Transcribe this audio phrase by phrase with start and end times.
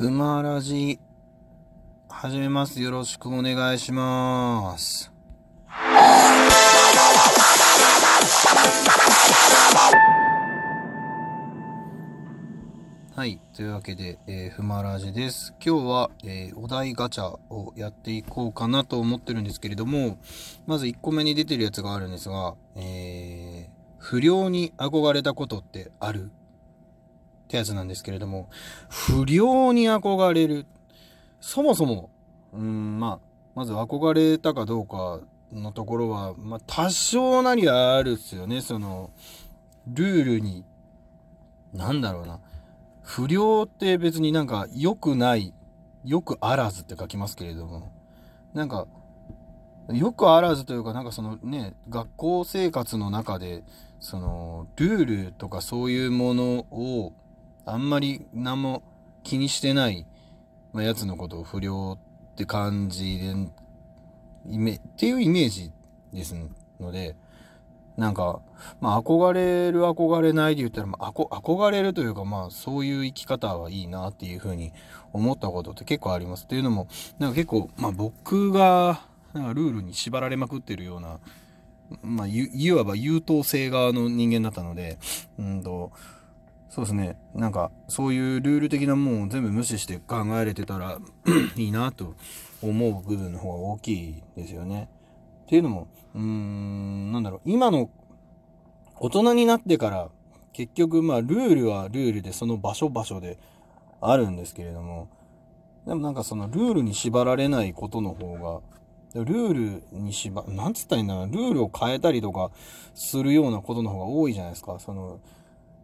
[0.00, 0.98] ふまらじ、
[2.08, 2.80] 始めます。
[2.80, 5.12] よろしくお願いします。
[13.14, 13.38] はい。
[13.54, 15.52] というわけで、えーふまらじです。
[15.62, 20.16] 今日は、えーお題ガチャをやっていこうかなと思ってるんですけれども、
[20.66, 26.30] まず1個目に出てるやつがあるんですが、えー不良に憧れたことってある？
[27.50, 28.48] ってやつなんですけれども、
[28.88, 30.66] 不良に憧れる。
[31.40, 32.10] そもそも、
[32.52, 35.20] うん、まあ、まず憧れたかどうか
[35.52, 38.60] のところは、まあ、多少なりあるっすよね。
[38.60, 39.10] その、
[39.88, 40.64] ルールに、
[41.74, 42.38] なんだろうな。
[43.02, 45.52] 不良って別になんか良くない、
[46.04, 47.90] 良くあらずって書きますけれども、
[48.54, 48.86] なんか、
[49.88, 53.64] よくあらずというか、なんかそのね、学校生活の中で、
[53.98, 57.12] その、ルールとかそういうものを、
[57.70, 58.82] あんまり何も
[59.22, 60.06] 気にしてない、
[60.72, 61.98] まあ、やつのことを不良
[62.32, 63.34] って感じで、
[64.48, 65.70] イメっていうイメージ
[66.12, 66.34] です
[66.80, 67.16] ので、
[67.96, 68.40] なんか、
[68.80, 74.72] まあ、憧れる憧れないで言ったら、まあ、憧れるというか、まあ、そういう生き方はいいなっていうふうに
[75.12, 76.46] 思ったことって結構あります。
[76.46, 79.02] というのも、なんか結構、まあ、僕が、
[79.34, 81.20] なんかルールに縛られまくってるような、
[82.02, 84.98] まあ、いいわば優等生側の人間だったので、
[85.38, 85.92] うんと、
[86.70, 87.18] そうですね。
[87.34, 90.98] なんか、そういうルール的なもんを全部無視して考えれてたら
[91.56, 92.14] いいなと
[92.62, 94.88] 思う部分の方が大きいですよね。
[95.46, 97.90] っていうのも、うーん、なんだろう、今の
[99.00, 100.08] 大人になってから、
[100.52, 103.38] 結局、まあ、ルールはルールで、その場所場所で
[104.00, 105.08] あるんですけれども、
[105.86, 108.62] でもなんかそのルールに縛られないことの方
[109.14, 112.52] が、ルールに縛、なんつったらいいんだろう、ルールを変えたりとか
[112.94, 114.78] するようなことの方が多いじゃないですか。
[114.78, 115.18] その、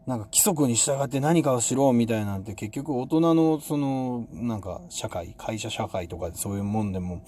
[0.07, 7.23] なんか規則に従って何かをしろみたいなんて結局大人のそのなんか社会、会社社会とかそういうもんでも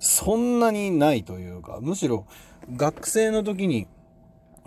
[0.00, 2.26] そんなにないというか、むしろ
[2.74, 3.86] 学生の時に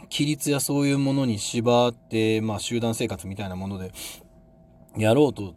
[0.10, 3.92] 規律やそういうものに縛って、まあ集団生活みたいなもので
[4.98, 5.54] やろうと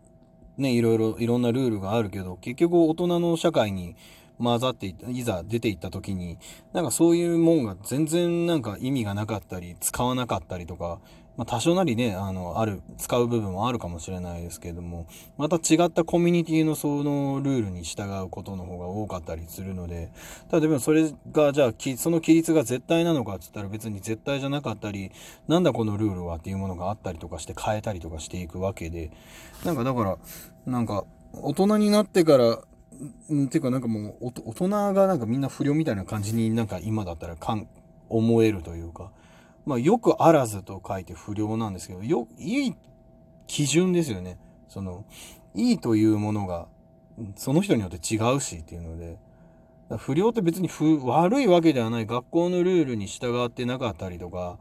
[0.60, 3.96] ね、いろいろ、いろんなルールがあるけど、結局大人の社会に
[4.38, 6.36] 混ざってい、ざ出ていった時に、
[6.74, 11.00] なんかそういうもんが全然なんか意味がなかったり、使わなかったりとか、
[11.36, 15.06] まあ多少なりね、あの、ある、使う部分もあるかもしれないですけれども、
[15.38, 20.12] また違ったコミュニティのそのルールに従うことの方が多かったりするので、
[20.52, 25.12] 例えばそれが、じゃあ、その規律が絶対なのかって言ったら別に絶対じゃなかったり、
[25.48, 29.10] なんだこのルールはっていうものがあったりとかして変えたりとかしていくわけで、
[29.64, 30.18] なんかだから、
[30.66, 32.58] なんか、大人になってから、
[33.30, 37.66] うん、ていうかなんかもう、大人がなんかみんな不良みたいな感じになんか今だったらかん、
[38.08, 39.10] 思えるというか、
[39.70, 42.74] まあよくあらずと書いて不良なんですけど、よ、いい
[43.46, 44.36] 基準ですよね。
[44.68, 45.04] その、
[45.54, 46.66] いいというものが、
[47.36, 49.16] その人によって違うしっていうので、
[49.98, 52.06] 不良って別に不悪いわけではない。
[52.06, 54.58] 学校のルールに従ってなかったりとか、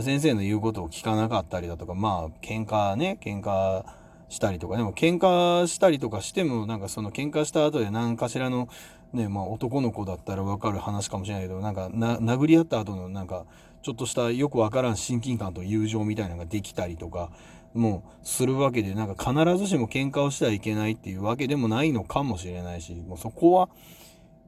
[0.00, 3.84] 先生の言うことを聞かなかったりだとか、まあ喧嘩ね、喧嘩
[4.28, 8.68] したりとか、でも喧嘩したりとかしても、なんかその喧嘩した後で何かしらの、
[9.12, 13.44] ね、まあ男の子だったらわかる話かもしれないけど、なんか、殴り合った後のなんか、
[13.82, 17.30] ちょっとしたよくわからん親近感と友情みたいなのができたりとか、
[17.74, 23.68] もうするわけで、なんか必ずしも喧嘩をしてはいけないっていうわけでもないのかもしれないし、もうそこは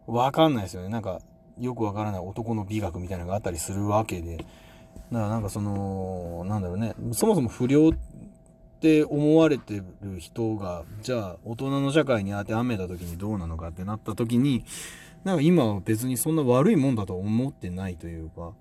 [0.07, 0.89] わかんないですよね。
[0.89, 1.21] なんか、
[1.59, 4.37] よくわからない男の美学みたいなのがあったりするわけで。
[4.39, 4.47] だか
[5.11, 7.93] らなんかその、なんだろうね、そもそも不良っ
[8.81, 14.65] て思われてる人が、じゃあ大人の社会に当てはめた時にどうなのかってなった時に、
[15.25, 18.53] なんか今は別にそんな悪いもんだと思ってないというか、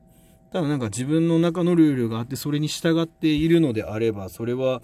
[0.53, 4.83] ただなんか自分の中のルールがあってそれに従っているのであれば、それは、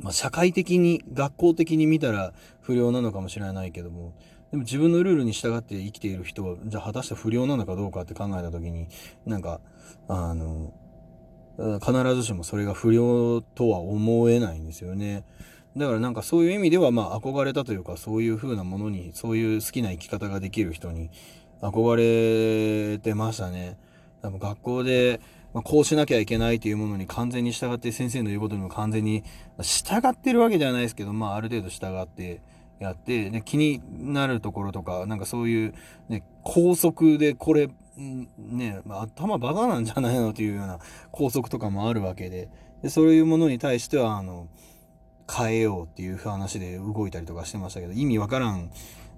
[0.00, 4.14] まあ、社会的に、学校的に見たら不良なのかもしれないけども、
[4.50, 8.88] でも自分のルールに従って生きている人は、じゃあ果たして不良なのかどうかって考えた時に、
[9.26, 9.60] なんか、
[10.08, 10.72] あの、
[11.58, 15.24] 必ずしもそれが不良とは思えないんですよね。
[15.76, 21.10] だからなんかそういう意味ではまあ憧れたというかそういう風なものにそういう好きな生き方ができる人に
[21.60, 23.76] 憧れてましたね。
[24.22, 25.20] 多分学校で、
[25.52, 29.24] まあ、こうしなきゃいけないというものに完全に従って先生の言うことにも完全に
[29.60, 32.40] 従ってるわけではないですけどまあある程度従って
[32.78, 35.74] やって、ね、気になるところとかなんかそういう、
[36.08, 37.68] ね、高速でこれ
[38.38, 40.78] ね、頭バカなんじゃないのというような
[41.10, 42.48] 校則とかもあるわけで。
[42.82, 44.48] でそういうものに対してはあの
[45.30, 48.70] 変えようっていう話で動いたりとかしてましたけど意味わからん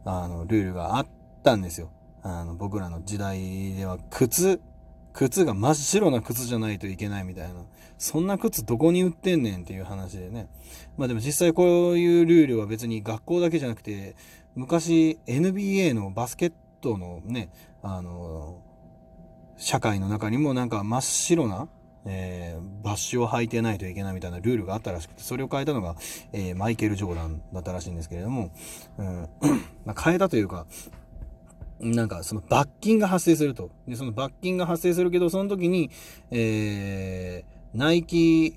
[0.05, 1.07] あのルールがあっ
[1.43, 1.91] たんですよ。
[2.23, 4.61] あの僕らの時代では靴
[5.15, 7.55] 靴が真っ白な靴じゃないといけないみたいな。
[7.99, 10.49] そんな靴どこに売ってんねんっていう話でね。
[10.99, 14.17] まあでも実際こういうルールは別に学校だけじゃなくて、
[14.57, 17.51] 昔 NBA のバスケットのね、
[17.83, 18.61] あの、
[19.57, 21.69] 社会の中にもなんか真っ白な、
[22.07, 25.95] えー、バッシュを履いてないといけないみたいなルールがあったらしくて、それを変えたのが、
[26.33, 28.51] えー、マイケル・ジョーダンだったらしいんですけれども、
[28.99, 29.29] うん、
[29.87, 30.67] まあ変えたというか、
[31.81, 33.71] なんかその罰金が発生すると。
[33.87, 35.91] で、その罰金が発生するけど、その時に、
[36.31, 38.55] えー、ナイキ、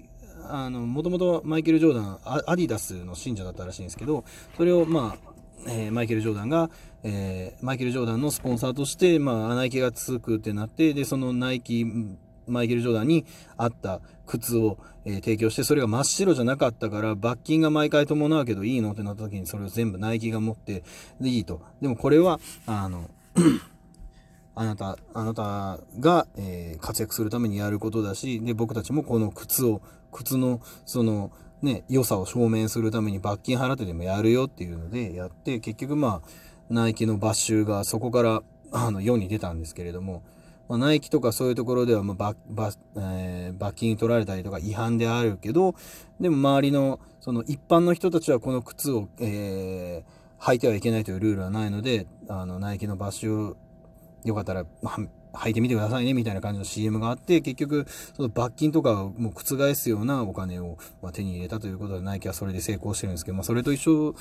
[0.49, 4.23] あの、もともとマイケル・ジョーダン、アディダスの信者だったらしいんですけど、
[4.55, 5.31] それをまあ、
[5.67, 6.69] えー、マイケル・ジョーダンが、
[7.03, 11.85] えー、マイケル・ジョーダンのスポンサーとして、まあ、ナイキが続くってなって、で、そのナイキ、
[12.47, 13.25] マイケル・ジョーダンに
[13.57, 20.83] 合った靴を、えー、提供して、それが真っ白じゃなかったから、罰金が毎回伴うけどいいのってなった時に、それを全部ナイキが持って、
[21.19, 21.61] で、いいと。
[21.81, 23.09] でもこれは、あの、
[24.55, 36.29] あなた、あなたが、えー、活躍するためにやることだし、で、僕たちもこの靴を、靴の、その、ね、良さを証明するために罰金払ってでもやるよっていうのでやって、結局まあ、
[36.69, 40.23] ナイキの買収がそこから、あの、世に出たんですけれども、
[40.67, 45.75] まあ、ナイキとかそういうところでは、まあ、罰、えー、罰金取られたりとか違反であるけど、
[46.19, 53.55] でも周りの、その一般の人たちはこの靴を、えー、履いてはいけないというルールはないので、あの、ナイキの買収、
[54.23, 54.65] よかったら、
[55.33, 57.85] 履いてみてくださいね、みたいな感じの CM があって、結局、
[58.15, 64.15] その罰金とかをもう覆すようなお金を、ま手に入れたということで、ナイキはそれで成功してるんですけど、まあ、それと一緒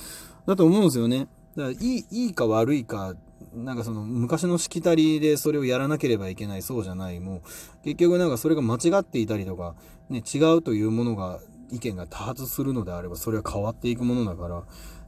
[0.46, 1.28] だと思うんですよね。
[1.56, 3.14] だから、いい、いいか悪いか、
[3.56, 9.74] なんかその、昔のしきたりでそれをやらなければいけない、そうじゃない、もう、結局なんかそれが間違っていたりとか、
[10.10, 14.62] ね、違うというものが、意見が多発するのであれば、それは変わっていくものだから、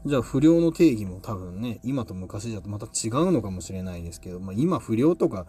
[0.06, 5.47] じゃあ不良の定義も多分ね、今と昔だとまた違うのかもしれないですけど、まあ今不良とか、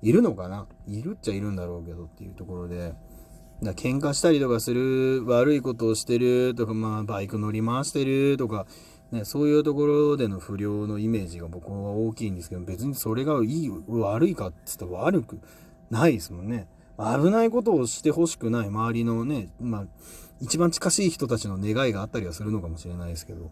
[0.00, 0.68] いるのかな？
[0.86, 2.94] いるっちゃいるんだろうけどっていうところで、
[3.62, 8.66] だ喧嘩したりとかする、悪いことをしてるとか、まあ、バイク乗り回してるとか、
[9.10, 15.40] ね、そういうところでの不良のイメージが僕は大きいんですけど、別にそれがいい、悪いかって言ったら悪く
[15.90, 16.66] ないですもんね。
[16.98, 19.86] 危ないことをしてほしくない周りのね、まあ、
[20.40, 23.50] 一番近しい人たちの願いがあったりはするのかもしれないですけど、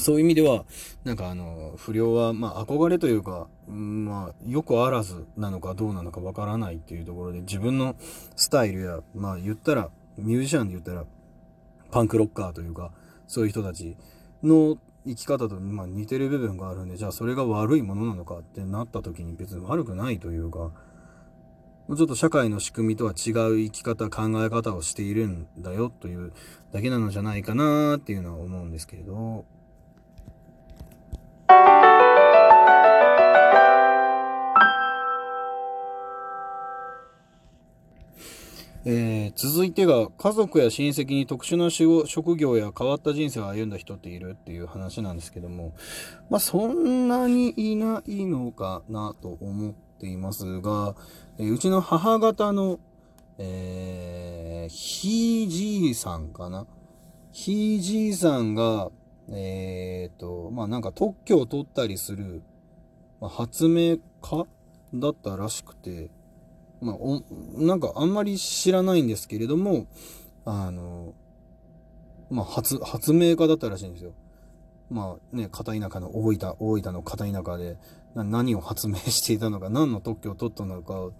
[0.00, 0.64] そういう意味では、
[1.04, 7.94] なんかあの、不良は、まあ憧れというか、まあ、よくあらずなのかどうなのかわからないっていうところで、自分の
[8.34, 11.04] スタイルや、まあ言ったら、ミュージシャンで言ったら、
[11.90, 12.92] パンクロッカーというか、
[13.26, 13.96] そういう人たち
[14.46, 20.70] の生き方と、ま、似てる部分があるんで、じゃあそれが悪いものなのかってなった時に別に悪くないというか、
[21.88, 26.32] ちょっと社会の仕組みとは違う生き方、考え方をしているんだよという
[26.72, 29.44] だけなのじゃないかなっていうのは思うんですけれど、
[38.86, 41.70] えー、続いてが家族や親戚に特殊な
[42.06, 45.74] 職業や変わった人生を歩んだ人っているっていう話なんですけども、
[46.28, 50.96] まあそんなにいないのかなと思っていますが、
[51.38, 52.78] えー、うちの母方の、
[53.38, 56.66] えー、ひいじいさんかな？
[57.32, 58.90] ひいじいさんが、
[59.30, 62.42] えっ、と、まあなんか特許を取ったりする、
[63.20, 64.46] まあ、発明家
[64.92, 66.10] だったらしくて、
[66.84, 67.22] まあ、お、
[67.56, 69.86] なんかあんまり知らないんですけれども、
[70.44, 71.14] あの、
[72.30, 74.12] まあ、発、発明家だったらしいんですよ。
[74.90, 77.78] まあね、片田舎の大分、大分の片田舎で
[78.14, 81.10] 何を発明していたのか、何の特許を取ったのか、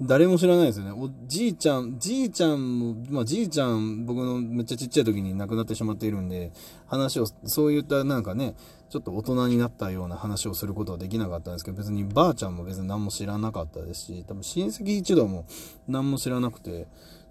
[0.00, 0.90] 誰も知らないですよね。
[0.90, 6.52] おじいちゃん、じいちゃんも、まあじいちゃん、僕のめっちゃちっちゃい時に亡くなってしまっているんで、
[6.86, 8.56] 話を、そういったなんかね、
[8.92, 15.46] ちょっと大人になったような話をすることはできなかったんですけど、別にばあちゃんも別に何も知らなかったですし、多分親戚一同も
[15.88, 16.86] 何も知らなくて、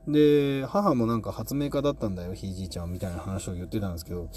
[0.07, 4.27] で、母もなんか発明家だったんだよ、ひいじいちゃんみたいな話を言ってたんですけど、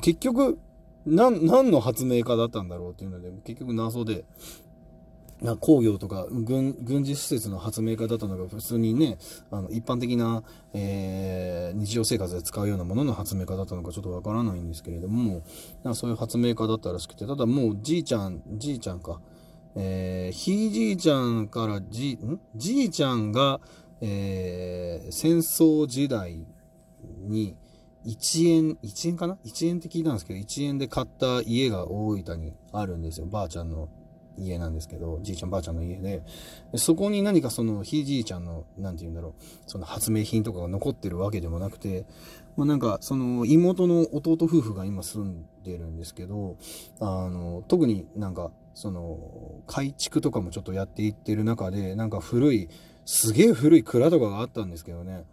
[0.00, 0.58] 結局、
[1.06, 4.24] 何の発明家だったんだろうっていうので、結局謎で、
[5.42, 9.18] な工業とか軍軍事施設の発明家だったのが普通にね、
[9.50, 15.42] あの一般的な、えー、日常生活で使うようなものの発明家だったのかちょっとわからないんですけれども、
[15.82, 19.20] なそういう発明家だったらしくて、ただもうじいちゃん、じいちゃんか、
[19.74, 22.40] えー、ひいじいちゃんからじ、ん？
[22.54, 23.60] じいちゃんが、
[24.00, 26.46] えー、戦争時代
[27.20, 27.56] に、
[28.06, 33.26] 1円、1円かな ?1 円って聞いたんですけど、1円で買った家が大分にあるんですよ。
[33.26, 33.88] ばあちゃんの
[34.36, 36.22] 家なんですけど、じいちゃんばあちゃんの家で、
[36.74, 42.06] そこに何かそのひいじいちゃんの、なんて言うんだろう、その発明品とかが残ってるわけでもなくて、
[42.56, 46.56] まあなんかその妹の弟夫婦が今住んでるんですけど、
[47.00, 52.68] あの、特になんかその、改築とかもちょっとやっていってる中で、なんか古い、
[53.04, 55.24] すげえ古い蔵とかがあったんですけどね。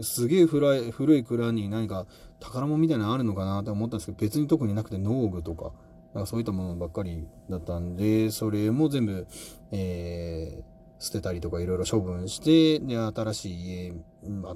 [0.00, 2.06] すげえ古い古い蔵に何か
[2.38, 5.72] 宝物みたいなのあるのかなと思ったんですけど、別に特になくて農具とか、
[6.16, 9.26] なんかそういったものばっかりだったんで、それも全部、
[9.70, 13.92] えー、捨てたりとかいろいろ処分して、で、新しい家、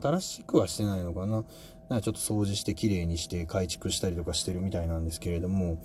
[0.01, 1.45] 新しくはしてないのかな。
[1.91, 5.77] なんかちょっと掃除して綺麗にして改築したりとかしてるみたいなんですけれども、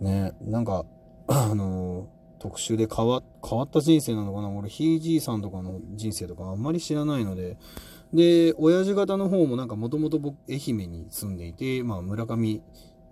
[0.00, 0.86] ね、なんか、
[1.26, 2.06] あの
[2.38, 7.58] 特殊で変わ変わった人生なのかな俺ひいじいさんとかの人生とかあんまり知らないので
[8.14, 12.62] で親父方の方もなんかもともと僕愛媛に住んでいて、まあ、村上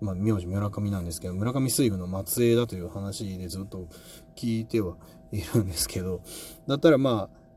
[0.01, 3.87] まあ、名字村上なんですけど村上水軍の末裔だという話でずっと
[4.35, 4.95] 聞いては
[5.31, 6.21] いるんですけど
[6.67, 7.47] だったらまあ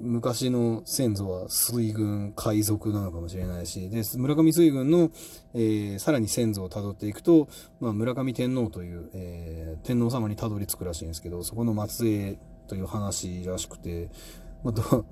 [0.00, 5.10] 昔の先祖は水軍海賊なのかもしれないし、で、村上水軍の、
[5.54, 7.48] えー、さらに先祖をたどっていくと、
[7.80, 12.38] まあ、村上天皇という、えー、天皇様にたどり着くらしいんですけど、そこの末裔
[12.68, 14.10] という話らしくて、
[14.62, 15.04] まあ、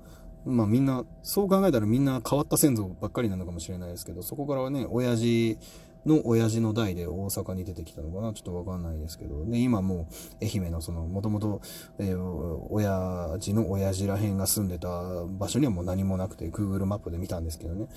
[0.45, 5.57] まあみんな、そう考えたらみんな変わった先祖ばっかりなのかもしれないですけど、そこからはね、親父
[6.05, 8.33] の親父の代で大阪に出てきたのかな？
[8.33, 9.45] ちょっとわかんないですけど。
[9.45, 10.07] で、今も
[10.41, 11.61] う愛媛のその、もともと、
[11.99, 14.87] えー、親父の親父らへんが住んでた
[15.27, 17.87] 場所にはもう何もなくて、Google マップで見たんですけどね。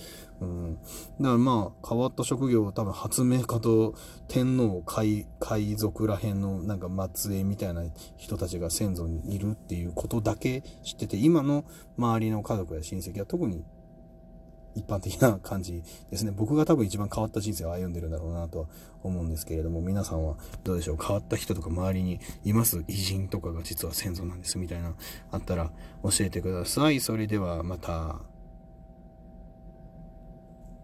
[0.40, 0.74] うん。
[0.74, 0.88] だか
[1.20, 3.94] らまあ、変わった職業、多分発明家と
[4.28, 7.82] 天皇、海、海賊らへんのなんか末裔みたいな
[8.16, 11.64] 人たちが先祖にいるっていうことだけ知ってて、今の
[11.98, 13.64] 周りの家族や親戚は特に
[14.74, 16.32] 一般的な感じですね。
[16.34, 18.66] 僕が多分一番変わった人生を歩んでるんだろうなとは
[19.02, 24.94] 思うんですけれども、皆さんはどうでしょう変わった人とか周りにいます偉人とかが実は先祖なんですみたいな、
[25.30, 25.70] あったら
[26.02, 27.00] 教えてください。
[27.00, 28.20] それではまた。